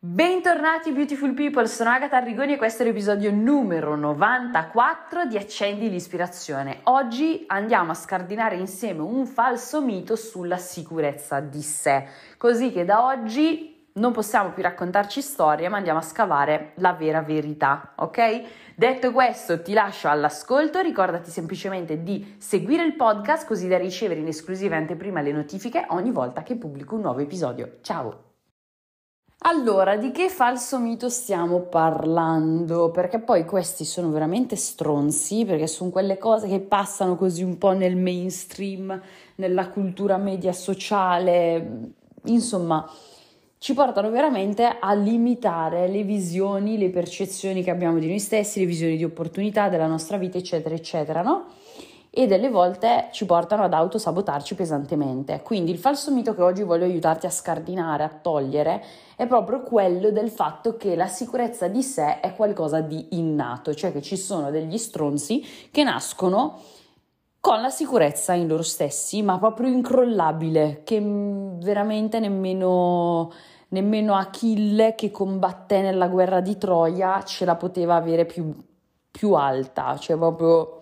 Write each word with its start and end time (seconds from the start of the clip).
Bentornati 0.00 0.92
beautiful 0.92 1.34
people, 1.34 1.66
sono 1.66 1.90
Agatha 1.90 2.18
Arrigoni 2.18 2.52
e 2.52 2.56
questo 2.56 2.84
è 2.84 2.86
l'episodio 2.86 3.32
numero 3.32 3.96
94 3.96 5.24
di 5.24 5.36
Accendi 5.36 5.90
l'ispirazione. 5.90 6.82
Oggi 6.84 7.42
andiamo 7.48 7.90
a 7.90 7.94
scardinare 7.94 8.54
insieme 8.54 9.00
un 9.00 9.26
falso 9.26 9.82
mito 9.82 10.14
sulla 10.14 10.56
sicurezza 10.56 11.40
di 11.40 11.62
sé, 11.62 12.06
così 12.36 12.70
che 12.70 12.84
da 12.84 13.06
oggi 13.06 13.88
non 13.94 14.12
possiamo 14.12 14.50
più 14.50 14.62
raccontarci 14.62 15.20
storie, 15.20 15.68
ma 15.68 15.78
andiamo 15.78 15.98
a 15.98 16.02
scavare 16.02 16.74
la 16.76 16.92
vera 16.92 17.20
verità, 17.20 17.94
ok? 17.96 18.42
Detto 18.76 19.10
questo, 19.10 19.62
ti 19.62 19.72
lascio 19.72 20.08
all'ascolto, 20.08 20.78
ricordati 20.78 21.32
semplicemente 21.32 22.04
di 22.04 22.36
seguire 22.38 22.84
il 22.84 22.94
podcast 22.94 23.48
così 23.48 23.66
da 23.66 23.78
ricevere 23.78 24.20
in 24.20 24.28
esclusiva 24.28 24.76
anteprima 24.76 25.20
le 25.22 25.32
notifiche 25.32 25.86
ogni 25.88 26.12
volta 26.12 26.44
che 26.44 26.54
pubblico 26.54 26.94
un 26.94 27.00
nuovo 27.00 27.18
episodio. 27.18 27.78
Ciao! 27.82 28.27
Allora, 29.42 29.96
di 29.96 30.10
che 30.10 30.28
falso 30.28 30.78
mito 30.80 31.08
stiamo 31.08 31.60
parlando? 31.60 32.90
Perché 32.90 33.20
poi 33.20 33.44
questi 33.44 33.84
sono 33.84 34.10
veramente 34.10 34.56
stronzi, 34.56 35.44
perché 35.44 35.68
sono 35.68 35.90
quelle 35.90 36.18
cose 36.18 36.48
che 36.48 36.58
passano 36.60 37.14
così 37.16 37.44
un 37.44 37.56
po' 37.56 37.70
nel 37.70 37.96
mainstream, 37.96 39.00
nella 39.36 39.68
cultura 39.70 40.16
media 40.16 40.52
sociale, 40.52 41.92
insomma, 42.24 42.88
ci 43.58 43.74
portano 43.74 44.10
veramente 44.10 44.64
a 44.80 44.92
limitare 44.94 45.86
le 45.88 46.02
visioni, 46.02 46.76
le 46.76 46.90
percezioni 46.90 47.62
che 47.62 47.70
abbiamo 47.70 47.98
di 48.00 48.08
noi 48.08 48.18
stessi, 48.18 48.58
le 48.60 48.66
visioni 48.66 48.96
di 48.96 49.04
opportunità 49.04 49.68
della 49.68 49.86
nostra 49.86 50.16
vita, 50.16 50.36
eccetera, 50.36 50.74
eccetera, 50.74 51.22
no? 51.22 51.46
E 52.18 52.26
delle 52.26 52.50
volte 52.50 53.10
ci 53.12 53.26
portano 53.26 53.62
ad 53.62 53.72
autosabotarci 53.72 54.56
pesantemente. 54.56 55.40
Quindi 55.44 55.70
il 55.70 55.78
falso 55.78 56.10
mito 56.10 56.34
che 56.34 56.42
oggi 56.42 56.64
voglio 56.64 56.82
aiutarti 56.82 57.26
a 57.26 57.30
scardinare, 57.30 58.02
a 58.02 58.08
togliere, 58.08 58.82
è 59.14 59.28
proprio 59.28 59.62
quello 59.62 60.10
del 60.10 60.28
fatto 60.28 60.76
che 60.76 60.96
la 60.96 61.06
sicurezza 61.06 61.68
di 61.68 61.80
sé 61.80 62.18
è 62.18 62.34
qualcosa 62.34 62.80
di 62.80 63.06
innato, 63.10 63.72
cioè 63.72 63.92
che 63.92 64.02
ci 64.02 64.16
sono 64.16 64.50
degli 64.50 64.78
stronzi 64.78 65.46
che 65.70 65.84
nascono 65.84 66.58
con 67.38 67.60
la 67.60 67.70
sicurezza 67.70 68.32
in 68.32 68.48
loro 68.48 68.64
stessi, 68.64 69.22
ma 69.22 69.38
proprio 69.38 69.68
incrollabile, 69.68 70.80
che 70.82 71.00
veramente 71.00 72.18
nemmeno, 72.18 73.30
nemmeno 73.68 74.16
Achille 74.16 74.96
che 74.96 75.12
combatté 75.12 75.82
nella 75.82 76.08
guerra 76.08 76.40
di 76.40 76.58
Troia 76.58 77.22
ce 77.22 77.44
la 77.44 77.54
poteva 77.54 77.94
avere 77.94 78.26
più, 78.26 78.52
più 79.08 79.34
alta, 79.34 79.96
cioè 79.98 80.16
proprio 80.16 80.80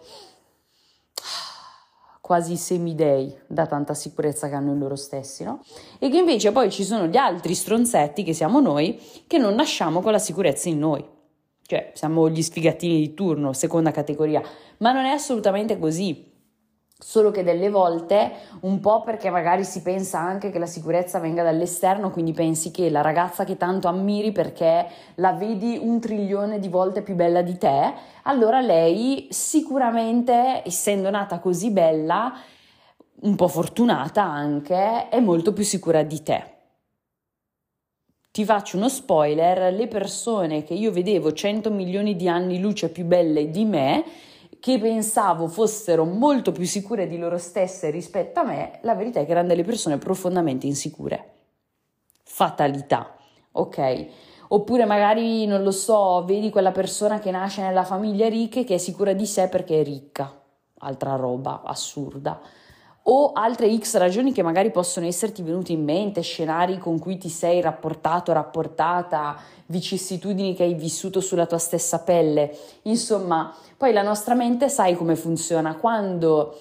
quasi 2.26 2.56
semidei 2.56 3.32
da 3.46 3.66
tanta 3.66 3.94
sicurezza 3.94 4.48
che 4.48 4.56
hanno 4.56 4.72
in 4.72 4.80
loro 4.80 4.96
stessi, 4.96 5.44
no? 5.44 5.62
E 6.00 6.08
che 6.08 6.16
invece 6.16 6.50
poi 6.50 6.72
ci 6.72 6.82
sono 6.82 7.06
gli 7.06 7.16
altri 7.16 7.54
stronzetti 7.54 8.24
che 8.24 8.32
siamo 8.32 8.58
noi 8.58 9.00
che 9.28 9.38
non 9.38 9.54
nasciamo 9.54 10.00
con 10.00 10.10
la 10.10 10.18
sicurezza 10.18 10.68
in 10.68 10.80
noi. 10.80 11.04
Cioè, 11.64 11.92
siamo 11.94 12.28
gli 12.28 12.42
sfigatini 12.42 12.98
di 12.98 13.14
turno, 13.14 13.52
seconda 13.52 13.92
categoria, 13.92 14.42
ma 14.78 14.90
non 14.90 15.04
è 15.04 15.10
assolutamente 15.10 15.78
così. 15.78 16.34
Solo 16.98 17.30
che 17.30 17.42
delle 17.42 17.68
volte, 17.68 18.32
un 18.60 18.80
po' 18.80 19.02
perché 19.02 19.28
magari 19.28 19.64
si 19.64 19.82
pensa 19.82 20.18
anche 20.18 20.48
che 20.50 20.58
la 20.58 20.64
sicurezza 20.64 21.18
venga 21.18 21.42
dall'esterno, 21.42 22.10
quindi 22.10 22.32
pensi 22.32 22.70
che 22.70 22.88
la 22.88 23.02
ragazza 23.02 23.44
che 23.44 23.58
tanto 23.58 23.86
ammiri 23.86 24.32
perché 24.32 24.86
la 25.16 25.32
vedi 25.32 25.78
un 25.78 26.00
trilione 26.00 26.58
di 26.58 26.68
volte 26.68 27.02
più 27.02 27.14
bella 27.14 27.42
di 27.42 27.58
te, 27.58 27.92
allora 28.22 28.62
lei 28.62 29.26
sicuramente, 29.28 30.62
essendo 30.64 31.10
nata 31.10 31.38
così 31.38 31.70
bella, 31.70 32.32
un 33.20 33.36
po' 33.36 33.48
fortunata 33.48 34.22
anche, 34.22 35.10
è 35.10 35.20
molto 35.20 35.52
più 35.52 35.64
sicura 35.64 36.02
di 36.02 36.22
te. 36.22 36.54
Ti 38.30 38.44
faccio 38.46 38.78
uno 38.78 38.88
spoiler, 38.88 39.70
le 39.70 39.86
persone 39.86 40.62
che 40.62 40.72
io 40.72 40.90
vedevo 40.90 41.34
100 41.34 41.70
milioni 41.70 42.16
di 42.16 42.26
anni 42.26 42.58
luce 42.58 42.88
più 42.88 43.04
belle 43.04 43.50
di 43.50 43.66
me, 43.66 44.02
che 44.60 44.78
pensavo 44.78 45.48
fossero 45.48 46.04
molto 46.04 46.52
più 46.52 46.64
sicure 46.64 47.06
di 47.06 47.18
loro 47.18 47.38
stesse 47.38 47.90
rispetto 47.90 48.40
a 48.40 48.44
me, 48.44 48.78
la 48.82 48.94
verità 48.94 49.20
è 49.20 49.24
che 49.24 49.30
erano 49.30 49.48
delle 49.48 49.64
persone 49.64 49.98
profondamente 49.98 50.66
insicure. 50.66 51.32
Fatalità, 52.22 53.16
ok? 53.52 54.06
Oppure 54.48 54.84
magari, 54.84 55.46
non 55.46 55.62
lo 55.62 55.72
so, 55.72 56.24
vedi 56.24 56.50
quella 56.50 56.72
persona 56.72 57.18
che 57.18 57.30
nasce 57.30 57.62
nella 57.62 57.84
famiglia 57.84 58.28
ricca 58.28 58.60
e 58.60 58.64
che 58.64 58.74
è 58.74 58.78
sicura 58.78 59.12
di 59.12 59.26
sé 59.26 59.48
perché 59.48 59.80
è 59.80 59.84
ricca, 59.84 60.32
altra 60.78 61.16
roba 61.16 61.62
assurda 61.64 62.40
o 63.08 63.32
altre 63.32 63.76
X 63.76 63.96
ragioni 63.96 64.32
che 64.32 64.42
magari 64.42 64.70
possono 64.70 65.06
esserti 65.06 65.42
venute 65.42 65.72
in 65.72 65.84
mente, 65.84 66.22
scenari 66.22 66.78
con 66.78 66.98
cui 66.98 67.18
ti 67.18 67.28
sei 67.28 67.60
rapportato, 67.60 68.32
rapportata, 68.32 69.36
vicissitudini 69.66 70.54
che 70.54 70.64
hai 70.64 70.74
vissuto 70.74 71.20
sulla 71.20 71.46
tua 71.46 71.58
stessa 71.58 72.00
pelle. 72.00 72.56
Insomma, 72.82 73.54
poi 73.76 73.92
la 73.92 74.02
nostra 74.02 74.34
mente 74.34 74.68
sai 74.68 74.96
come 74.96 75.14
funziona. 75.14 75.76
Quando 75.76 76.58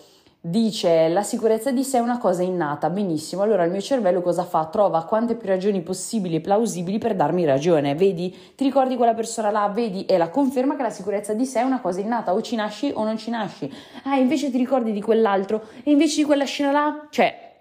dice 0.47 1.07
la 1.07 1.23
sicurezza 1.23 1.71
di 1.71 1.83
sé 1.83 1.97
è 1.97 2.01
una 2.01 2.19
cosa 2.19 2.43
innata, 2.43 2.91
benissimo, 2.91 3.41
allora 3.41 3.63
il 3.63 3.71
mio 3.71 3.81
cervello 3.81 4.21
cosa 4.21 4.43
fa? 4.43 4.65
Trova 4.65 5.03
quante 5.05 5.33
più 5.33 5.47
ragioni 5.47 5.81
possibili 5.81 6.35
e 6.35 6.41
plausibili 6.41 6.99
per 6.99 7.15
darmi 7.15 7.45
ragione, 7.45 7.95
vedi? 7.95 8.35
Ti 8.55 8.63
ricordi 8.63 8.95
quella 8.95 9.15
persona 9.15 9.49
là, 9.49 9.67
vedi? 9.69 10.05
E 10.05 10.19
la 10.19 10.29
conferma 10.29 10.75
che 10.75 10.83
la 10.83 10.91
sicurezza 10.91 11.33
di 11.33 11.47
sé 11.47 11.61
è 11.61 11.63
una 11.63 11.81
cosa 11.81 11.99
innata, 11.99 12.33
o 12.33 12.41
ci 12.41 12.55
nasci 12.55 12.91
o 12.93 13.03
non 13.03 13.17
ci 13.17 13.31
nasci. 13.31 13.71
Ah, 14.03 14.17
invece 14.17 14.51
ti 14.51 14.57
ricordi 14.57 14.91
di 14.91 15.01
quell'altro, 15.01 15.63
e 15.83 15.89
invece 15.89 16.17
di 16.17 16.25
quella 16.25 16.45
scena 16.45 16.71
là, 16.71 17.07
cioè, 17.09 17.53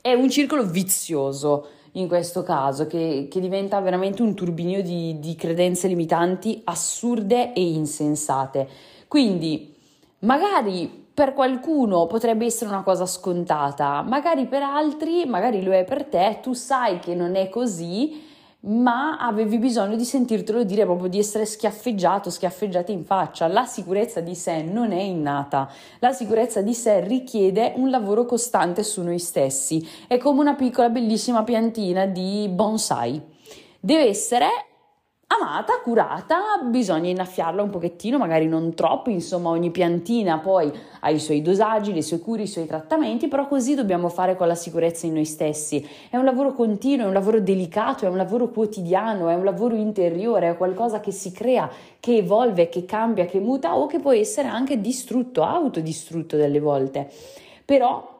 è 0.00 0.12
un 0.12 0.28
circolo 0.28 0.66
vizioso 0.66 1.68
in 1.92 2.08
questo 2.08 2.42
caso, 2.42 2.88
che, 2.88 3.28
che 3.30 3.38
diventa 3.38 3.78
veramente 3.78 4.22
un 4.22 4.34
turbinio 4.34 4.82
di, 4.82 5.20
di 5.20 5.36
credenze 5.36 5.86
limitanti 5.86 6.62
assurde 6.64 7.52
e 7.52 7.62
insensate. 7.62 8.68
Quindi, 9.06 9.72
magari 10.20 11.04
per 11.16 11.32
qualcuno 11.32 12.06
potrebbe 12.06 12.44
essere 12.44 12.68
una 12.68 12.82
cosa 12.82 13.06
scontata, 13.06 14.02
magari 14.02 14.44
per 14.44 14.62
altri, 14.62 15.24
magari 15.24 15.62
lo 15.62 15.72
è 15.72 15.82
per 15.82 16.04
te, 16.04 16.40
tu 16.42 16.52
sai 16.52 16.98
che 16.98 17.14
non 17.14 17.36
è 17.36 17.48
così, 17.48 18.22
ma 18.66 19.16
avevi 19.16 19.56
bisogno 19.56 19.96
di 19.96 20.04
sentirtelo 20.04 20.62
dire, 20.62 20.84
proprio 20.84 21.08
di 21.08 21.18
essere 21.18 21.46
schiaffeggiato, 21.46 22.28
schiaffeggiata 22.28 22.92
in 22.92 23.02
faccia. 23.06 23.46
La 23.46 23.64
sicurezza 23.64 24.20
di 24.20 24.34
sé 24.34 24.60
non 24.60 24.92
è 24.92 25.00
innata, 25.00 25.70
la 26.00 26.12
sicurezza 26.12 26.60
di 26.60 26.74
sé 26.74 27.00
richiede 27.00 27.72
un 27.76 27.88
lavoro 27.88 28.26
costante 28.26 28.82
su 28.82 29.00
noi 29.02 29.18
stessi, 29.18 29.88
è 30.06 30.18
come 30.18 30.40
una 30.40 30.54
piccola 30.54 30.90
bellissima 30.90 31.44
piantina 31.44 32.04
di 32.04 32.46
bonsai. 32.52 33.22
Deve 33.80 34.04
essere 34.04 34.48
amata, 35.28 35.80
curata, 35.82 36.38
bisogna 36.64 37.08
innaffiarla 37.08 37.60
un 37.60 37.70
pochettino, 37.70 38.16
magari 38.16 38.46
non 38.46 38.74
troppo, 38.74 39.10
insomma 39.10 39.48
ogni 39.48 39.70
piantina 39.70 40.38
poi 40.38 40.72
ha 41.00 41.10
i 41.10 41.18
suoi 41.18 41.42
dosaggi, 41.42 41.92
le 41.92 42.02
sue 42.02 42.20
cure, 42.20 42.42
i 42.42 42.46
suoi 42.46 42.66
trattamenti, 42.66 43.26
però 43.26 43.48
così 43.48 43.74
dobbiamo 43.74 44.08
fare 44.08 44.36
con 44.36 44.46
la 44.46 44.54
sicurezza 44.54 45.06
in 45.06 45.14
noi 45.14 45.24
stessi. 45.24 45.84
È 46.08 46.16
un 46.16 46.24
lavoro 46.24 46.52
continuo, 46.52 47.06
è 47.06 47.08
un 47.08 47.12
lavoro 47.12 47.40
delicato, 47.40 48.06
è 48.06 48.08
un 48.08 48.16
lavoro 48.16 48.50
quotidiano, 48.50 49.28
è 49.28 49.34
un 49.34 49.44
lavoro 49.44 49.74
interiore, 49.74 50.50
è 50.50 50.56
qualcosa 50.56 51.00
che 51.00 51.10
si 51.10 51.32
crea, 51.32 51.68
che 51.98 52.18
evolve, 52.18 52.68
che 52.68 52.84
cambia, 52.84 53.24
che 53.26 53.40
muta 53.40 53.76
o 53.76 53.86
che 53.86 53.98
può 53.98 54.12
essere 54.12 54.46
anche 54.46 54.80
distrutto, 54.80 55.42
autodistrutto 55.42 56.36
delle 56.36 56.60
volte. 56.60 57.10
Però 57.64 58.14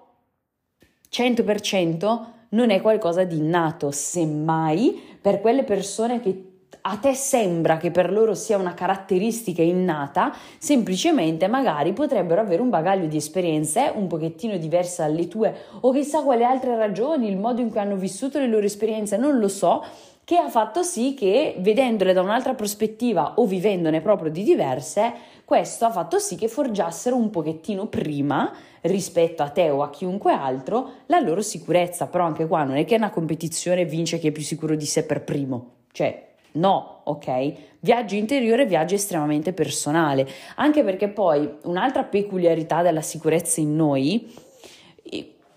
100% 1.08 2.24
non 2.48 2.70
è 2.70 2.80
qualcosa 2.80 3.22
di 3.22 3.36
innato, 3.36 3.92
semmai 3.92 5.18
per 5.20 5.40
quelle 5.40 5.62
persone 5.62 6.20
che 6.20 6.55
a 6.88 6.98
te 6.98 7.14
sembra 7.14 7.78
che 7.78 7.90
per 7.90 8.12
loro 8.12 8.34
sia 8.34 8.56
una 8.56 8.72
caratteristica 8.72 9.60
innata, 9.60 10.32
semplicemente 10.56 11.48
magari 11.48 11.92
potrebbero 11.92 12.40
avere 12.40 12.62
un 12.62 12.70
bagaglio 12.70 13.06
di 13.06 13.16
esperienze 13.16 13.90
un 13.92 14.06
pochettino 14.06 14.56
diverse 14.56 15.02
dalle 15.02 15.26
tue 15.26 15.52
o 15.80 15.90
chissà 15.90 16.22
quale 16.22 16.44
altre 16.44 16.76
ragioni, 16.76 17.28
il 17.28 17.38
modo 17.38 17.60
in 17.60 17.70
cui 17.70 17.80
hanno 17.80 17.96
vissuto 17.96 18.38
le 18.38 18.46
loro 18.46 18.66
esperienze, 18.66 19.16
non 19.16 19.40
lo 19.40 19.48
so, 19.48 19.84
che 20.22 20.36
ha 20.36 20.48
fatto 20.48 20.84
sì 20.84 21.14
che 21.14 21.56
vedendole 21.58 22.12
da 22.12 22.20
un'altra 22.20 22.54
prospettiva 22.54 23.34
o 23.36 23.46
vivendone 23.46 24.00
proprio 24.00 24.30
di 24.30 24.44
diverse, 24.44 25.12
questo 25.44 25.86
ha 25.86 25.90
fatto 25.90 26.20
sì 26.20 26.36
che 26.36 26.46
forgiassero 26.46 27.16
un 27.16 27.30
pochettino 27.30 27.86
prima 27.86 28.52
rispetto 28.82 29.42
a 29.42 29.48
te 29.48 29.70
o 29.70 29.82
a 29.82 29.90
chiunque 29.90 30.32
altro 30.32 30.90
la 31.06 31.18
loro 31.18 31.42
sicurezza, 31.42 32.06
però 32.06 32.24
anche 32.24 32.46
qua 32.46 32.62
non 32.62 32.76
è 32.76 32.84
che 32.84 32.94
è 32.94 32.98
una 32.98 33.10
competizione 33.10 33.84
vince 33.84 34.20
chi 34.20 34.28
è 34.28 34.32
più 34.32 34.42
sicuro 34.42 34.76
di 34.76 34.86
sé 34.86 35.04
per 35.04 35.24
primo, 35.24 35.70
cioè 35.90 36.34
No, 36.56 37.00
ok? 37.04 37.52
Viaggio 37.80 38.14
interiore, 38.14 38.66
viaggio 38.66 38.94
estremamente 38.94 39.52
personale, 39.52 40.26
anche 40.56 40.82
perché 40.82 41.08
poi 41.08 41.48
un'altra 41.64 42.02
peculiarità 42.04 42.82
della 42.82 43.02
sicurezza 43.02 43.60
in 43.60 43.76
noi, 43.76 44.34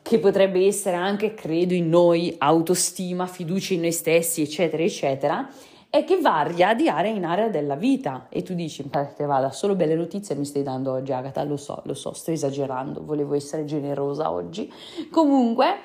che 0.02 0.20
potrebbe 0.20 0.66
essere 0.66 0.96
anche, 0.96 1.34
credo, 1.34 1.74
in 1.74 1.88
noi, 1.88 2.36
autostima, 2.38 3.28
fiducia 3.28 3.76
in 3.76 3.82
noi 3.82 3.92
stessi, 3.92 4.42
eccetera, 4.42 4.82
eccetera, 4.82 5.48
è 5.90 6.04
che 6.04 6.20
varia 6.20 6.74
di 6.74 6.88
area 6.88 7.12
in 7.12 7.26
area 7.26 7.48
della 7.48 7.76
vita. 7.76 8.28
E 8.30 8.42
tu 8.42 8.54
dici, 8.54 8.88
te 8.90 9.26
vada, 9.26 9.52
solo 9.52 9.76
belle 9.76 9.96
notizie 9.96 10.36
mi 10.36 10.46
stai 10.46 10.64
dando 10.64 10.94
oggi, 10.94 11.12
Agatha, 11.12 11.44
lo 11.44 11.58
so, 11.58 11.82
lo 11.86 11.94
so, 11.94 12.14
sto 12.14 12.32
esagerando, 12.32 13.04
volevo 13.04 13.36
essere 13.36 13.66
generosa 13.66 14.32
oggi. 14.32 14.72
Comunque 15.12 15.78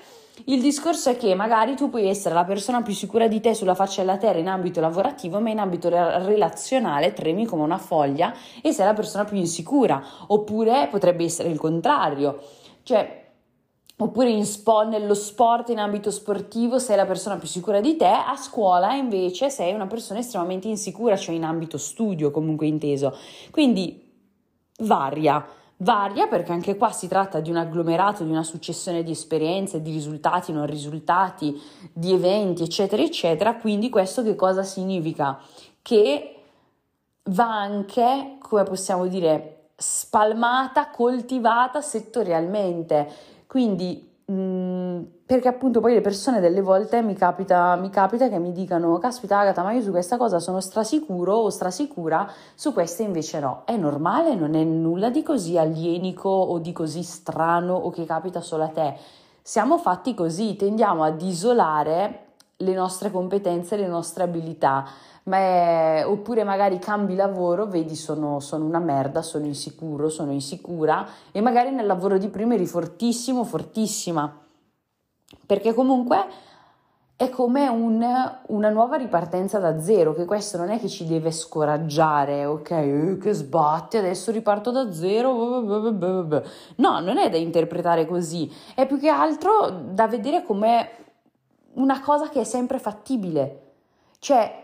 Il 0.47 0.61
discorso 0.61 1.11
è 1.11 1.17
che 1.17 1.35
magari 1.35 1.77
tu 1.77 1.89
puoi 1.89 2.09
essere 2.09 2.35
la 2.35 2.45
persona 2.45 2.83
più 2.83 2.93
sicura 2.93 3.29
di 3.29 3.41
te 3.41 3.55
sulla 3.55 3.75
faccia 3.75 4.01
della 4.01 4.17
terra 4.17 4.39
in 4.39 4.49
ambito 4.49 4.81
lavorativo, 4.81 5.41
ma 5.41 5.51
in 5.51 5.61
ambito 5.61 5.89
relazionale 5.89 7.13
tremi 7.13 7.47
come 7.47 7.63
una 7.63 7.79
foglia 7.79 8.35
e 8.61 8.73
sei 8.73 8.85
la 8.85 8.95
persona 8.95 9.25
più 9.25 9.37
insicura. 9.37 10.05
Oppure 10.27 10.89
potrebbe 10.91 11.25
essere 11.25 11.51
il 11.51 11.59
contrario. 11.59 12.41
Cioè, 12.83 13.23
Oppure 13.97 14.29
in 14.29 14.45
sport, 14.45 14.89
nello 14.89 15.15
sport, 15.15 15.69
in 15.69 15.79
ambito 15.79 16.11
sportivo, 16.11 16.81
sei 16.81 16.97
la 16.97 17.07
persona 17.07 17.37
più 17.37 17.47
sicura 17.47 17.81
di 17.81 17.95
te, 17.95 18.07
a 18.07 18.35
scuola 18.35 18.95
invece 18.95 19.51
sei 19.51 19.73
una 19.73 19.87
persona 19.87 20.19
estremamente 20.19 20.67
insicura, 20.67 21.17
cioè 21.17 21.37
in 21.37 21.45
ambito 21.45 21.79
studio 21.79 22.33
comunque 22.33 22.67
inteso. 22.67 23.17
Quindi 23.53 24.13
varia. 24.81 25.47
Varia 25.79 26.29
perché 26.29 26.53
anche 26.53 26.77
qua 26.77 26.93
si 26.93 27.09
tratta 27.09 27.41
di 27.41 27.51
un 27.51 27.57
agglomerato, 27.57 28.23
di 28.23 28.31
una 28.31 28.45
successione 28.45 29.03
di 29.03 29.11
esperienze, 29.11 29.83
di 29.83 29.91
risultati, 29.91 30.53
non 30.53 30.67
risultati, 30.67 31.61
di 31.93 32.13
eventi, 32.13 32.63
eccetera, 32.63 33.03
eccetera. 33.03 33.57
Quindi 33.57 33.89
questo 33.89 34.23
che 34.23 34.37
cosa 34.37 34.63
significa? 34.63 35.39
Che 35.83 36.37
va 37.25 37.61
anche, 37.61 38.37
come 38.39 38.63
possiamo 38.63 39.07
dire, 39.07 39.71
spalmata, 39.77 40.91
coltivata 40.91 41.81
settorialmente. 41.81 43.11
Quindi 43.47 44.14
Mm, 44.33 45.03
perché 45.27 45.49
appunto 45.49 45.81
poi 45.81 45.93
le 45.93 46.01
persone 46.01 46.41
delle 46.41 46.63
volte 46.63 47.03
mi 47.03 47.15
capita, 47.15 47.77
mi 47.77 47.91
capita 47.91 48.31
che 48.31 48.39
mi 48.39 48.53
dicano 48.53 48.97
caspita 48.97 49.39
Agata 49.39 49.63
ma 49.63 49.73
io 49.73 49.83
su 49.83 49.91
questa 49.91 50.17
cosa 50.17 50.39
sono 50.39 50.61
strasicuro 50.61 51.35
o 51.35 51.51
strasicura 51.51 52.31
su 52.55 52.73
questa 52.73 53.03
invece 53.03 53.39
no. 53.41 53.63
È 53.67 53.77
normale? 53.77 54.35
Non 54.35 54.55
è 54.55 54.65
nulla 54.65 55.11
di 55.11 55.23
così 55.23 55.59
alienico 55.59 56.31
o 56.31 56.59
di 56.59 56.73
così 56.73 57.03
strano 57.03 57.75
o 57.75 57.91
che 57.91 58.07
capita 58.07 58.41
solo 58.41 58.65
a 58.65 58.69
te. 58.69 58.97
Siamo 59.43 59.77
fatti 59.77 60.15
così 60.15 60.57
tendiamo 60.57 61.05
ad 61.05 61.21
isolare 61.21 62.21
le 62.59 62.73
nostre 62.73 63.11
competenze 63.11 63.77
le 63.77 63.89
nostre 63.89 64.23
abilità 64.23 64.87
ma 65.25 66.09
oppure 66.09 66.45
magari 66.45 66.79
cambi 66.79 67.15
lavoro, 67.15 67.67
vedi 67.67 67.95
sono, 67.95 68.41
sono 68.41 68.65
una 68.65 68.79
merda, 68.79 69.23
sono 69.23 69.47
insicuro, 69.47 70.09
sono 70.09 70.33
insicura 70.33 71.07
e 71.33 71.41
magari 71.41 71.71
nel 71.71 71.87
lavoro 71.87 72.19
di 72.19 72.29
prima 72.29 72.55
eri 72.55 72.67
fortissimo, 72.67 73.45
fortissima, 73.45 74.41
perché 75.47 75.73
comunque 75.73 76.27
è 77.17 77.31
come 77.31 77.69
un, 77.69 78.05
una 78.49 78.69
nuova 78.71 78.97
ripartenza 78.97 79.59
da 79.59 79.81
zero, 79.81 80.13
che 80.15 80.25
questo 80.25 80.59
non 80.59 80.71
è 80.71 80.81
che 80.81 80.89
ci 80.89 81.07
deve 81.07 81.31
scoraggiare, 81.31 82.45
ok, 82.45 82.71
eh, 82.71 83.19
che 83.19 83.33
sbatti, 83.33 83.97
adesso 83.97 84.33
riparto 84.33 84.73
da 84.73 84.93
zero, 84.93 85.33
no, 86.77 87.01
non 87.01 87.17
è 87.17 87.31
da 87.31 87.37
interpretare 87.37 88.05
così, 88.05 88.53
è 88.75 88.85
più 88.87 88.99
che 88.99 89.09
altro 89.09 89.71
da 89.71 90.07
vedere 90.09 90.43
come 90.43 90.89
una 91.75 92.01
cosa 92.01 92.29
che 92.29 92.41
è 92.41 92.45
sempre 92.45 92.79
fattibile, 92.79 93.61
cioè 94.19 94.64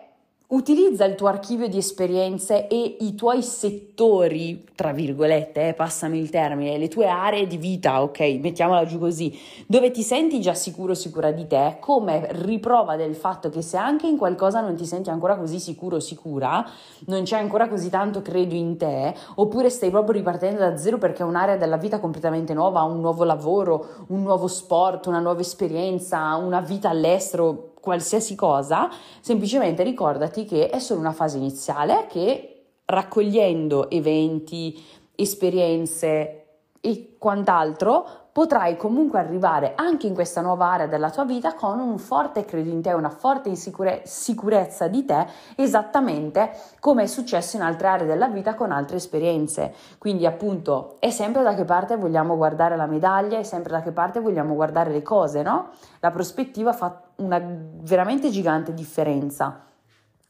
Utilizza 0.51 1.05
il 1.05 1.15
tuo 1.15 1.29
archivio 1.29 1.69
di 1.69 1.79
esperienze 1.79 2.67
e 2.67 2.97
i 2.99 3.15
tuoi 3.15 3.41
settori, 3.41 4.67
tra 4.75 4.91
virgolette, 4.91 5.69
eh, 5.69 5.75
passami 5.75 6.19
il 6.19 6.29
termine, 6.29 6.77
le 6.77 6.89
tue 6.89 7.07
aree 7.07 7.47
di 7.47 7.57
vita, 7.57 8.03
ok, 8.03 8.19
mettiamola 8.41 8.85
giù 8.85 8.99
così, 8.99 9.33
dove 9.69 9.93
ti 9.93 10.03
senti 10.03 10.41
già 10.41 10.55
sicuro, 10.55 10.95
sicura 10.95 11.31
di 11.31 11.47
te, 11.47 11.77
come 11.79 12.27
riprova 12.33 12.97
del 12.97 13.15
fatto 13.15 13.49
che 13.49 13.63
se 13.63 13.77
anche 13.77 14.09
in 14.09 14.17
qualcosa 14.17 14.61
non 14.61 14.75
ti 14.75 14.87
senti 14.87 15.09
ancora 15.09 15.37
così 15.37 15.61
sicuro, 15.61 16.01
sicura, 16.01 16.69
non 17.07 17.23
c'è 17.23 17.39
ancora 17.39 17.69
così 17.69 17.89
tanto 17.89 18.21
credo 18.21 18.57
in 18.57 18.77
te, 18.77 19.15
oppure 19.37 19.71
stai 19.71 19.91
proprio 19.91 20.15
ripartendo 20.15 20.59
da 20.59 20.77
zero 20.77 20.99
perché 20.99 21.23
è 21.23 21.27
un'area 21.27 21.59
della 21.59 21.77
vita 21.77 22.01
completamente 22.01 22.55
nuova, 22.55 22.83
un 22.83 22.99
nuovo 22.99 23.23
lavoro, 23.23 23.87
un 24.09 24.23
nuovo 24.23 24.49
sport, 24.49 25.07
una 25.07 25.21
nuova 25.21 25.43
esperienza, 25.43 26.35
una 26.35 26.61
vita 26.61 26.89
all'estero, 26.89 27.70
qualsiasi 27.81 28.35
cosa, 28.35 28.89
semplicemente 29.21 29.83
ricordati 29.83 30.45
che 30.45 30.69
è 30.69 30.79
solo 30.79 31.01
una 31.01 31.13
fase 31.13 31.39
iniziale 31.39 32.07
che 32.09 32.63
raccogliendo 32.85 33.91
eventi, 33.91 34.83
esperienze 35.15 36.45
e 36.81 37.15
quant'altro 37.19 38.20
potrai 38.33 38.77
comunque 38.77 39.19
arrivare 39.19 39.73
anche 39.75 40.07
in 40.07 40.15
questa 40.15 40.41
nuova 40.41 40.67
area 40.67 40.87
della 40.87 41.11
tua 41.11 41.25
vita 41.25 41.55
con 41.55 41.81
un 41.81 41.99
forte 41.99 42.45
credo 42.45 42.71
in 42.71 42.81
te, 42.81 42.93
una 42.93 43.11
forte 43.11 43.49
insicure- 43.49 44.03
sicurezza 44.05 44.87
di 44.87 45.05
te, 45.05 45.27
esattamente 45.57 46.53
come 46.79 47.05
è 47.05 47.07
successo 47.07 47.57
in 47.57 47.63
altre 47.63 47.89
aree 47.89 48.07
della 48.07 48.29
vita 48.29 48.55
con 48.55 48.71
altre 48.71 48.97
esperienze. 48.97 49.75
Quindi 49.99 50.27
appunto 50.27 50.97
è 51.01 51.11
sempre 51.11 51.43
da 51.43 51.55
che 51.55 51.65
parte 51.65 51.97
vogliamo 51.97 52.37
guardare 52.37 52.77
la 52.77 52.87
medaglia, 52.87 53.39
è 53.39 53.43
sempre 53.43 53.73
da 53.73 53.83
che 53.83 53.93
parte 53.93 54.21
vogliamo 54.21 54.55
guardare 54.55 54.91
le 54.91 55.03
cose, 55.03 55.43
no? 55.43 55.71
La 56.01 56.11
prospettiva 56.11 56.73
fa 56.73 57.03
una 57.17 57.43
veramente 57.43 58.31
gigante 58.31 58.73
differenza. 58.73 59.65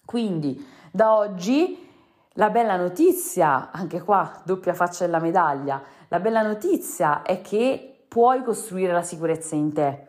Quindi 0.05 0.67
da 0.91 1.15
oggi 1.15 1.89
la 2.41 2.49
bella 2.49 2.77
notizia, 2.77 3.71
anche 3.71 4.01
qua 4.01 4.41
doppia 4.45 4.73
faccia 4.73 5.05
della 5.05 5.19
medaglia, 5.19 5.83
la 6.09 6.21
bella 6.21 6.41
notizia 6.41 7.21
è 7.21 7.43
che 7.43 8.05
puoi 8.09 8.43
costruire 8.43 8.95
la 8.95 9.03
sicurezza 9.03 9.57
in 9.57 9.75
te, 9.75 10.07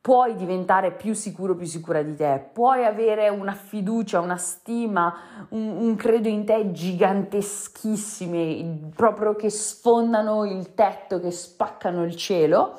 puoi 0.00 0.34
diventare 0.34 0.90
più 0.90 1.14
sicuro, 1.14 1.54
più 1.54 1.66
sicura 1.66 2.02
di 2.02 2.16
te, 2.16 2.48
puoi 2.52 2.84
avere 2.84 3.28
una 3.28 3.52
fiducia, 3.52 4.18
una 4.18 4.38
stima, 4.38 5.14
un, 5.50 5.68
un 5.68 5.94
credo 5.94 6.26
in 6.26 6.44
te 6.44 6.72
giganteschissime, 6.72 8.90
proprio 8.96 9.36
che 9.36 9.48
sfondano 9.48 10.46
il 10.46 10.74
tetto, 10.74 11.20
che 11.20 11.30
spaccano 11.30 12.02
il 12.02 12.16
cielo. 12.16 12.76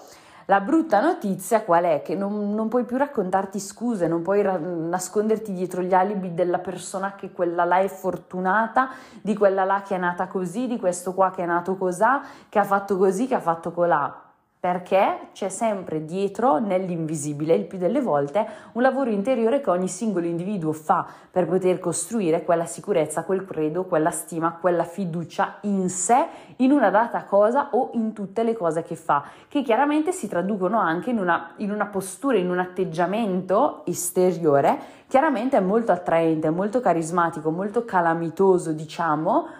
La 0.50 0.62
brutta 0.62 1.00
notizia 1.00 1.62
qual 1.62 1.84
è? 1.84 2.02
Che 2.02 2.16
non, 2.16 2.56
non, 2.56 2.70
puoi 2.70 2.84
più 2.84 2.98
raccontarti 2.98 3.60
scuse, 3.60 4.08
non 4.08 4.24
puoi 4.24 4.42
ra- 4.42 4.58
nasconderti 4.58 5.54
dietro 5.54 5.84
gli 5.84 5.94
alibi 5.94 6.34
della 6.34 6.58
persona 6.58 7.14
che 7.14 7.32
quella 7.32 7.66
là 7.66 7.78
è 7.78 7.88
fortunata, 7.88 8.90
di 9.22 9.38
quella 9.38 9.64
là 9.64 9.84
che 9.86 9.94
è 9.94 10.00
nata 10.00 10.26
così, 10.26 10.66
di 10.66 10.80
questo 10.80 11.14
qua 11.14 11.30
che 11.30 11.44
è 11.44 11.46
nato 11.46 11.76
cosà, 11.76 12.24
che 12.50 12.58
ha 12.58 12.64
fatto 12.64 12.98
così, 12.98 13.28
che 13.28 13.36
ha 13.36 13.40
fatto 13.40 13.72
colà 13.72 14.29
perché 14.60 15.30
c'è 15.32 15.48
sempre 15.48 16.04
dietro, 16.04 16.60
nell'invisibile, 16.60 17.56
il 17.56 17.64
più 17.64 17.78
delle 17.78 18.02
volte, 18.02 18.46
un 18.74 18.82
lavoro 18.82 19.10
interiore 19.10 19.62
che 19.62 19.70
ogni 19.70 19.88
singolo 19.88 20.26
individuo 20.26 20.74
fa 20.74 21.08
per 21.32 21.48
poter 21.48 21.80
costruire 21.80 22.44
quella 22.44 22.66
sicurezza, 22.66 23.24
quel 23.24 23.46
credo, 23.46 23.86
quella 23.86 24.12
stima, 24.12 24.58
quella 24.60 24.84
fiducia 24.84 25.60
in 25.62 25.88
sé, 25.90 26.26
in 26.58 26.74
una 26.74 26.90
data 26.90 27.24
cosa 27.24 27.70
o 27.72 27.92
in 27.94 28.12
tutte 28.12 28.44
le 28.44 28.54
cose 28.54 28.84
che 28.84 28.98
fa, 28.98 29.24
che 29.48 29.62
chiaramente 29.62 30.12
si 30.12 30.28
traducono 30.28 30.78
anche 30.78 31.12
in 31.12 31.20
una, 31.20 31.52
in 31.58 31.72
una 31.72 31.86
postura, 31.86 32.36
in 32.36 32.50
un 32.50 32.60
atteggiamento 32.60 33.86
esteriore, 33.86 34.78
chiaramente 35.08 35.56
è 35.56 35.62
molto 35.62 35.94
attraente, 35.94 36.50
molto 36.50 36.82
carismatico, 36.82 37.50
molto 37.50 37.86
calamitoso, 37.86 38.74
diciamo, 38.74 39.59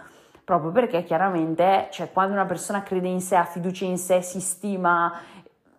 proprio 0.50 0.72
perché 0.72 1.04
chiaramente 1.04 1.90
cioè, 1.92 2.12
quando 2.12 2.34
una 2.34 2.48
persona 2.48 2.82
crede 2.82 3.08
in 3.08 3.22
sé, 3.22 3.36
ha 3.36 3.44
fiducia 3.44 3.86
in 3.86 4.00
sé, 4.00 4.24
si 4.24 4.42
stima, 4.42 5.14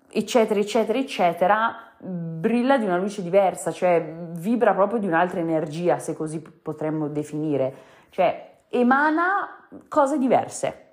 eccetera, 0.08 0.60
eccetera, 0.60 0.96
eccetera, 0.96 1.76
brilla 1.98 2.78
di 2.78 2.84
una 2.84 2.96
luce 2.96 3.20
diversa, 3.20 3.72
cioè 3.72 4.14
vibra 4.30 4.72
proprio 4.72 5.00
di 5.00 5.08
un'altra 5.08 5.40
energia, 5.40 5.98
se 5.98 6.14
così 6.14 6.40
potremmo 6.40 7.08
definire, 7.08 7.74
cioè 8.10 8.58
emana 8.68 9.66
cose 9.88 10.18
diverse. 10.18 10.92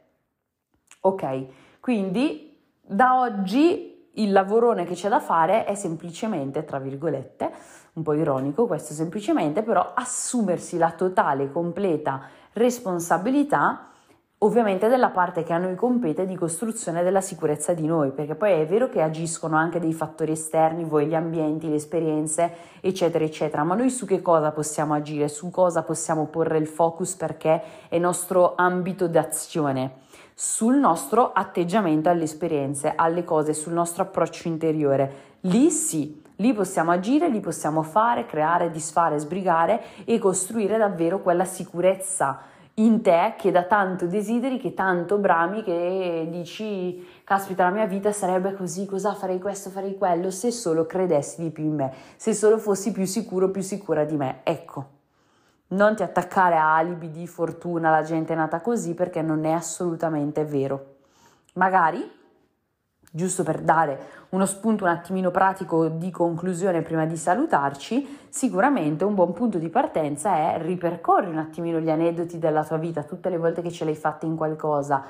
Ok, 1.02 1.46
quindi 1.80 2.60
da 2.82 3.20
oggi 3.20 4.10
il 4.16 4.32
lavorone 4.32 4.86
che 4.86 4.96
c'è 4.96 5.08
da 5.08 5.20
fare 5.20 5.66
è 5.66 5.76
semplicemente, 5.76 6.66
tra 6.66 6.80
virgolette, 6.80 7.52
un 7.98 8.04
po' 8.04 8.14
ironico 8.14 8.68
questo 8.68 8.94
semplicemente, 8.94 9.64
però 9.64 9.92
assumersi 9.94 10.78
la 10.78 10.92
totale, 10.92 11.52
completa 11.52 12.22
responsabilità 12.54 13.90
ovviamente 14.40 14.88
della 14.88 15.10
parte 15.10 15.42
che 15.42 15.52
a 15.52 15.58
noi 15.58 15.74
compete 15.74 16.28
di 16.28 16.36
costruzione 16.36 17.02
della 17.02 17.22
sicurezza 17.22 17.74
di 17.74 17.88
noi, 17.88 18.12
perché 18.12 18.36
poi 18.36 18.52
è 18.52 18.68
vero 18.68 18.88
che 18.88 19.02
agiscono 19.02 19.56
anche 19.56 19.80
dei 19.80 19.94
fattori 19.94 20.34
esterni, 20.34 20.84
voi 20.84 21.08
gli 21.08 21.16
ambienti, 21.16 21.68
le 21.68 21.76
esperienze, 21.76 22.54
eccetera, 22.80 23.24
eccetera, 23.24 23.64
ma 23.64 23.74
noi 23.74 23.90
su 23.90 24.06
che 24.06 24.22
cosa 24.22 24.52
possiamo 24.52 24.94
agire, 24.94 25.28
su 25.28 25.50
cosa 25.50 25.82
possiamo 25.82 26.28
porre 26.28 26.60
il 26.60 26.68
focus 26.68 27.16
perché 27.16 27.64
è 27.90 27.98
nostro 27.98 28.54
ambito 28.56 29.08
d'azione, 29.08 30.02
sul 30.36 30.76
nostro 30.76 31.32
atteggiamento 31.32 32.10
alle 32.10 32.26
esperienze, 32.26 32.94
alle 32.96 33.24
cose, 33.24 33.56
sul 33.56 33.74
nostro 33.74 34.04
approccio 34.04 34.48
interiore. 34.48 35.36
Lì 35.42 35.72
sì, 35.72 36.22
Lì 36.38 36.54
possiamo 36.54 36.92
agire, 36.92 37.30
lì 37.30 37.40
possiamo 37.40 37.82
fare, 37.82 38.26
creare, 38.26 38.70
disfare, 38.70 39.18
sbrigare 39.18 39.82
e 40.06 40.20
costruire 40.20 40.78
davvero 40.78 41.22
quella 41.22 41.46
sicurezza 41.46 42.42
in 42.76 43.02
te 43.02 43.34
che 43.38 43.50
da 43.50 43.64
tanto 43.64 44.06
desideri, 44.06 44.60
che 44.60 44.76
tanto 44.76 45.18
brami, 45.18 45.64
che 45.64 46.28
dici, 46.30 47.04
caspita, 47.24 47.64
la 47.64 47.72
mia 47.72 47.88
vita 47.88 48.12
sarebbe 48.12 48.54
così, 48.54 48.86
cosa 48.86 49.16
farei 49.16 49.40
questo, 49.40 49.72
farei 49.72 49.98
quello, 49.98 50.30
se 50.30 50.52
solo 50.52 50.86
credessi 50.86 51.42
di 51.42 51.50
più 51.50 51.64
in 51.64 51.74
me, 51.74 51.94
se 52.18 52.36
solo 52.36 52.60
fossi 52.60 52.92
più 52.92 53.06
sicuro, 53.06 53.50
più 53.50 53.64
sicura 53.64 54.04
di 54.04 54.16
me. 54.16 54.42
Ecco, 54.44 54.90
non 55.70 55.96
ti 55.96 56.04
attaccare 56.04 56.56
a 56.56 56.76
alibi 56.76 57.10
di 57.10 57.26
fortuna, 57.26 57.90
la 57.90 58.04
gente 58.04 58.34
è 58.34 58.36
nata 58.36 58.62
così, 58.62 58.94
perché 58.94 59.24
non 59.24 59.44
è 59.46 59.52
assolutamente 59.54 60.46
vero. 60.46 60.98
Magari 61.54 62.17
giusto 63.12 63.44
per 63.44 63.62
dare 63.62 64.00
uno 64.30 64.46
spunto 64.46 64.84
un 64.84 64.90
attimino 64.90 65.32
pratico 65.32 65.88
di 65.88 66.12
conclusione 66.12 66.82
prima 66.82 67.06
di 67.06 67.16
salutarci, 67.16 68.28
sicuramente 68.30 69.06
un 69.06 69.16
buon 69.16 69.34
punto 69.34 69.58
di 69.58 69.70
partenza 69.70 70.36
è 70.36 70.58
ripercorri 70.62 71.30
un 71.30 71.38
attimino 71.38 71.80
gli 71.80 71.90
aneddoti 71.90 72.38
della 72.38 72.64
tua 72.64 72.78
vita, 72.78 73.04
tutte 73.04 73.30
le 73.30 73.38
volte 73.38 73.62
che 73.62 73.72
ce 73.72 73.86
l'hai 73.86 73.96
fatta 73.96 74.26
in 74.26 74.36
qualcosa, 74.36 75.06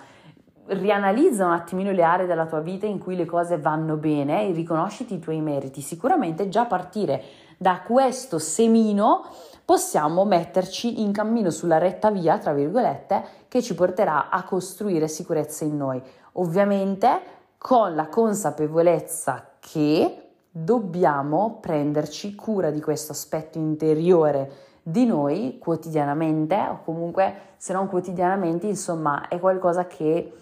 rianalizza 0.67 1.45
un 1.45 1.53
attimino 1.53 1.91
le 1.91 2.03
aree 2.03 2.27
della 2.27 2.45
tua 2.45 2.59
vita 2.59 2.85
in 2.85 2.99
cui 2.99 3.15
le 3.15 3.25
cose 3.25 3.57
vanno 3.57 3.95
bene 3.95 4.47
e 4.47 4.51
riconosciti 4.51 5.15
i 5.15 5.19
tuoi 5.19 5.41
meriti. 5.41 5.81
Sicuramente 5.81 6.49
già 6.49 6.65
partire 6.65 7.23
da 7.57 7.81
questo 7.81 8.37
semino 8.37 9.23
possiamo 9.65 10.25
metterci 10.25 11.01
in 11.01 11.11
cammino 11.11 11.49
sulla 11.49 11.77
retta 11.77 12.11
via, 12.11 12.37
tra 12.37 12.53
virgolette, 12.53 13.23
che 13.47 13.61
ci 13.61 13.75
porterà 13.75 14.29
a 14.29 14.43
costruire 14.43 15.07
sicurezza 15.07 15.65
in 15.65 15.75
noi. 15.75 16.01
Ovviamente 16.33 17.35
con 17.57 17.95
la 17.95 18.07
consapevolezza 18.07 19.51
che 19.59 20.29
dobbiamo 20.49 21.57
prenderci 21.59 22.35
cura 22.35 22.71
di 22.71 22.81
questo 22.81 23.11
aspetto 23.11 23.57
interiore 23.57 24.65
di 24.81 25.05
noi 25.05 25.57
quotidianamente 25.59 26.55
o 26.55 26.81
comunque 26.83 27.55
se 27.57 27.73
non 27.73 27.87
quotidianamente 27.87 28.67
insomma 28.67 29.27
è 29.27 29.39
qualcosa 29.39 29.85
che 29.85 30.33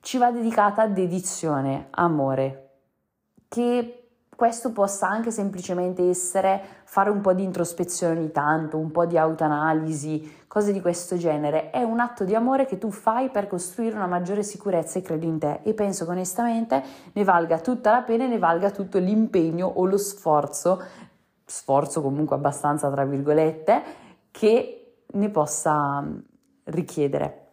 ci 0.00 0.16
va 0.16 0.30
dedicata 0.30 0.86
dedizione, 0.86 1.88
amore, 1.90 2.70
che 3.48 4.07
questo 4.38 4.70
possa 4.70 5.08
anche 5.08 5.32
semplicemente 5.32 6.08
essere 6.08 6.62
fare 6.84 7.10
un 7.10 7.20
po' 7.20 7.32
di 7.32 7.42
introspezione 7.42 8.20
ogni 8.20 8.30
tanto, 8.30 8.78
un 8.78 8.92
po' 8.92 9.04
di 9.04 9.18
autoanalisi, 9.18 10.44
cose 10.46 10.72
di 10.72 10.80
questo 10.80 11.16
genere. 11.16 11.70
È 11.70 11.82
un 11.82 11.98
atto 11.98 12.22
di 12.22 12.36
amore 12.36 12.64
che 12.64 12.78
tu 12.78 12.92
fai 12.92 13.30
per 13.30 13.48
costruire 13.48 13.96
una 13.96 14.06
maggiore 14.06 14.44
sicurezza 14.44 15.00
e 15.00 15.02
credo 15.02 15.26
in 15.26 15.40
te 15.40 15.58
e 15.64 15.74
penso 15.74 16.04
che 16.04 16.12
onestamente 16.12 16.84
ne 17.14 17.24
valga 17.24 17.58
tutta 17.58 17.90
la 17.90 18.02
pena 18.02 18.26
e 18.26 18.28
ne 18.28 18.38
valga 18.38 18.70
tutto 18.70 18.98
l'impegno 18.98 19.66
o 19.66 19.84
lo 19.86 19.98
sforzo, 19.98 20.84
sforzo 21.44 22.00
comunque 22.00 22.36
abbastanza 22.36 22.88
tra 22.92 23.04
virgolette, 23.04 23.82
che 24.30 24.98
ne 25.04 25.30
possa 25.30 26.06
richiedere. 26.62 27.46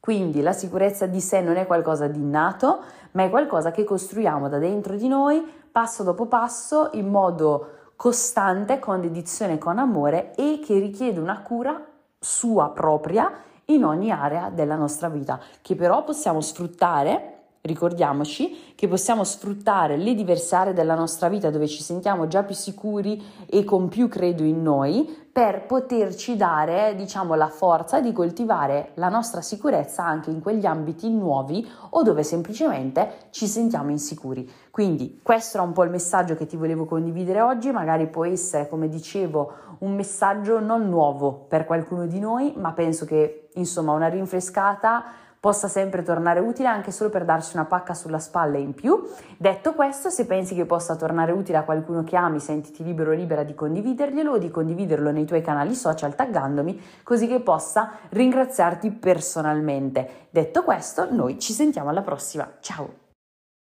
Quindi 0.00 0.40
la 0.40 0.54
sicurezza 0.54 1.06
di 1.06 1.20
sé 1.20 1.40
non 1.40 1.54
è 1.54 1.66
qualcosa 1.66 2.08
di 2.08 2.18
innato, 2.18 2.80
ma 3.12 3.22
è 3.22 3.30
qualcosa 3.30 3.70
che 3.70 3.84
costruiamo 3.84 4.48
da 4.48 4.58
dentro 4.58 4.96
di 4.96 5.06
noi, 5.06 5.58
passo 5.70 6.02
dopo 6.02 6.26
passo, 6.26 6.90
in 6.92 7.08
modo 7.08 7.92
costante, 7.96 8.78
con 8.78 9.00
dedizione 9.00 9.54
e 9.54 9.58
con 9.58 9.78
amore 9.78 10.34
e 10.34 10.60
che 10.64 10.78
richiede 10.78 11.20
una 11.20 11.42
cura 11.42 11.84
sua 12.18 12.70
propria 12.70 13.30
in 13.66 13.84
ogni 13.84 14.10
area 14.10 14.50
della 14.50 14.76
nostra 14.76 15.08
vita, 15.08 15.38
che 15.62 15.74
però 15.74 16.04
possiamo 16.04 16.40
sfruttare 16.40 17.39
Ricordiamoci 17.62 18.72
che 18.74 18.88
possiamo 18.88 19.22
sfruttare 19.22 19.98
le 19.98 20.14
diverse 20.14 20.54
aree 20.54 20.72
della 20.72 20.94
nostra 20.94 21.28
vita 21.28 21.50
dove 21.50 21.68
ci 21.68 21.82
sentiamo 21.82 22.26
già 22.26 22.42
più 22.42 22.54
sicuri 22.54 23.22
e 23.44 23.64
con 23.64 23.88
più 23.88 24.08
credo 24.08 24.44
in 24.44 24.62
noi 24.62 25.28
per 25.30 25.66
poterci 25.66 26.36
dare, 26.36 26.94
diciamo, 26.96 27.34
la 27.34 27.48
forza 27.48 28.00
di 28.00 28.12
coltivare 28.12 28.92
la 28.94 29.10
nostra 29.10 29.42
sicurezza 29.42 30.02
anche 30.02 30.30
in 30.30 30.40
quegli 30.40 30.64
ambiti 30.64 31.10
nuovi 31.10 31.68
o 31.90 32.02
dove 32.02 32.22
semplicemente 32.22 33.28
ci 33.28 33.46
sentiamo 33.46 33.90
insicuri. 33.90 34.50
Quindi 34.70 35.20
questo 35.22 35.58
era 35.58 35.66
un 35.66 35.74
po' 35.74 35.84
il 35.84 35.90
messaggio 35.90 36.36
che 36.36 36.46
ti 36.46 36.56
volevo 36.56 36.86
condividere 36.86 37.42
oggi, 37.42 37.70
magari 37.70 38.08
può 38.08 38.24
essere, 38.24 38.70
come 38.70 38.88
dicevo, 38.88 39.52
un 39.80 39.94
messaggio 39.94 40.60
non 40.60 40.88
nuovo 40.88 41.44
per 41.46 41.66
qualcuno 41.66 42.06
di 42.06 42.20
noi, 42.20 42.54
ma 42.56 42.72
penso 42.72 43.04
che, 43.04 43.50
insomma, 43.54 43.92
una 43.92 44.08
rinfrescata 44.08 45.04
possa 45.40 45.68
sempre 45.68 46.02
tornare 46.02 46.38
utile 46.38 46.68
anche 46.68 46.92
solo 46.92 47.08
per 47.08 47.24
darci 47.24 47.56
una 47.56 47.64
pacca 47.64 47.94
sulla 47.94 48.18
spalla 48.18 48.58
in 48.58 48.74
più. 48.74 49.02
Detto 49.38 49.72
questo, 49.72 50.10
se 50.10 50.26
pensi 50.26 50.54
che 50.54 50.66
possa 50.66 50.94
tornare 50.96 51.32
utile 51.32 51.56
a 51.56 51.64
qualcuno 51.64 52.04
che 52.04 52.14
ami, 52.16 52.38
sentiti 52.38 52.84
libero 52.84 53.10
o 53.10 53.14
libera 53.14 53.42
di 53.42 53.54
condividerglielo 53.54 54.32
o 54.32 54.38
di 54.38 54.50
condividerlo 54.50 55.10
nei 55.10 55.24
tuoi 55.24 55.40
canali 55.40 55.74
social 55.74 56.14
taggandomi 56.14 56.80
così 57.02 57.26
che 57.26 57.40
possa 57.40 57.92
ringraziarti 58.10 58.90
personalmente. 58.90 60.28
Detto 60.28 60.62
questo, 60.62 61.10
noi 61.10 61.38
ci 61.38 61.54
sentiamo 61.54 61.88
alla 61.88 62.02
prossima. 62.02 62.46
Ciao! 62.60 62.99